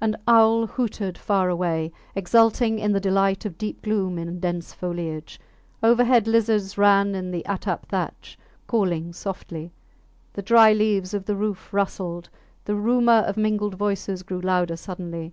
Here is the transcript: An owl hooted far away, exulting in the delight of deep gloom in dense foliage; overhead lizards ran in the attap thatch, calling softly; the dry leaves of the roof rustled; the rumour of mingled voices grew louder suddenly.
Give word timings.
An 0.00 0.16
owl 0.28 0.68
hooted 0.68 1.18
far 1.18 1.48
away, 1.48 1.90
exulting 2.14 2.78
in 2.78 2.92
the 2.92 3.00
delight 3.00 3.44
of 3.44 3.58
deep 3.58 3.82
gloom 3.82 4.16
in 4.16 4.38
dense 4.38 4.72
foliage; 4.72 5.40
overhead 5.82 6.28
lizards 6.28 6.78
ran 6.78 7.16
in 7.16 7.32
the 7.32 7.42
attap 7.48 7.80
thatch, 7.88 8.38
calling 8.68 9.12
softly; 9.12 9.72
the 10.34 10.40
dry 10.42 10.72
leaves 10.72 11.14
of 11.14 11.24
the 11.24 11.34
roof 11.34 11.74
rustled; 11.74 12.30
the 12.64 12.76
rumour 12.76 13.24
of 13.26 13.36
mingled 13.36 13.74
voices 13.74 14.22
grew 14.22 14.40
louder 14.40 14.76
suddenly. 14.76 15.32